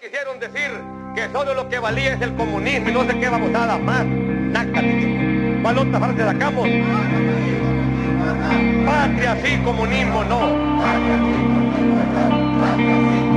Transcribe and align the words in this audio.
quisieron 0.00 0.40
decir 0.40 0.70
que 1.14 1.28
solo 1.30 1.52
lo 1.52 1.68
que 1.68 1.78
valía 1.78 2.14
es 2.14 2.22
el 2.22 2.34
comunismo 2.34 2.88
y 2.88 2.92
no 2.92 3.04
sé 3.04 3.20
qué 3.20 3.28
vamos 3.28 3.54
a 3.54 3.66
dar 3.66 3.82
más. 3.82 4.06
Nácate, 4.06 5.60
¿Cuál 5.62 5.78
otra 5.78 6.00
frase 6.00 6.24
sacamos? 6.24 6.66
Patria 8.86 9.36
sí, 9.44 9.58
comunismo 9.62 10.24
no. 10.24 10.40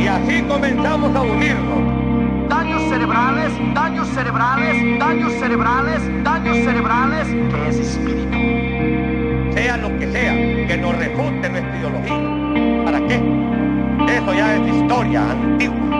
Y 0.00 0.06
así 0.08 0.42
comenzamos 0.42 1.14
a 1.14 1.22
unirnos. 1.22 2.48
Daños 2.48 2.82
cerebrales, 2.88 3.52
daños 3.74 4.08
cerebrales, 4.08 4.98
daños 4.98 5.32
cerebrales, 5.34 6.24
daños 6.24 6.56
cerebrales, 6.56 7.28
que 7.28 7.68
es 7.68 7.78
espíritu. 7.78 9.54
Sea 9.54 9.76
lo 9.76 9.96
que 9.96 10.10
sea, 10.10 10.34
que 10.66 10.76
nos 10.76 10.96
refute 10.96 11.50
nuestra 11.50 11.78
ideología. 11.78 12.84
¿Para 12.84 13.06
qué? 13.06 13.22
Eso 14.16 14.34
ya 14.34 14.56
es 14.56 14.74
historia 14.74 15.30
antigua. 15.30 15.97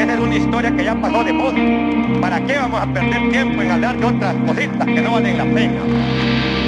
Esa 0.00 0.14
es 0.14 0.20
una 0.20 0.34
historia 0.34 0.74
que 0.74 0.82
ya 0.82 0.94
pasó 0.94 1.22
de 1.22 1.30
moda. 1.30 1.58
¿Para 2.22 2.40
qué 2.46 2.56
vamos 2.56 2.80
a 2.80 2.86
perder 2.86 3.30
tiempo 3.30 3.60
en 3.60 3.70
hablar 3.70 3.98
de 3.98 4.06
otras 4.06 4.34
cositas 4.46 4.86
que 4.86 5.02
no 5.02 5.12
valen 5.12 5.36
la 5.36 5.44
pena? 5.44 6.59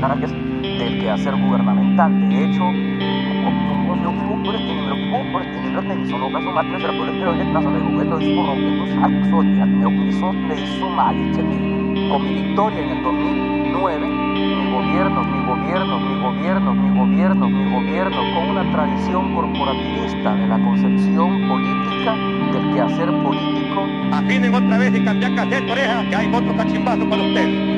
Del 0.00 1.00
quehacer 1.00 1.34
gubernamental. 1.34 2.28
De 2.28 2.44
hecho, 2.44 2.62
sono 6.08 6.30
casomai 6.30 6.80
sarebbero 6.80 7.04
le 7.04 7.18
teorie 7.18 7.44
del 7.44 7.52
caso 7.52 7.70
del 7.70 7.82
gobierno 7.82 8.18
di 8.18 8.34
corrompiendo 8.34 8.86
Saxonia, 8.86 9.64
Neocrisotle 9.64 10.54
y 10.54 10.66
Somalia, 10.78 11.32
Con 12.08 12.22
mi 12.22 12.42
victoria 12.42 12.80
en 12.80 12.90
el 12.90 13.02
2009, 13.02 14.06
mi 14.06 14.70
gobierno, 14.70 15.24
mi 15.24 15.46
gobierno, 15.46 15.98
mi 15.98 16.20
gobierno, 16.20 16.74
mi 16.74 16.98
gobierno, 16.98 17.48
mi 17.48 17.70
gobierno, 17.70 18.16
con 18.34 18.50
una 18.50 18.72
tradición 18.72 19.34
corporativista 19.34 20.34
de 20.34 20.46
la 20.46 20.58
concepción 20.58 21.48
política, 21.48 22.14
del 22.52 22.74
quehacer 22.74 23.10
político. 23.22 23.86
Afinen 24.12 24.54
otra 24.54 24.78
vez 24.78 24.94
y 24.94 25.04
cambiar 25.04 25.34
cassette, 25.34 25.70
oreja, 25.70 26.08
que 26.08 26.16
hay 26.16 26.32
otro 26.32 26.56
cachimbazo 26.56 27.08
para 27.08 27.22
ustedes. 27.22 27.77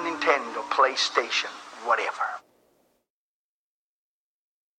Nintendo, 0.00 0.62
PlayStation, 0.70 1.50
whatever. 1.84 2.47